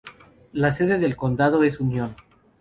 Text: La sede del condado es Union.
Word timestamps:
La 0.53 0.71
sede 0.71 0.97
del 0.97 1.15
condado 1.15 1.63
es 1.63 1.79
Union. 1.79 2.15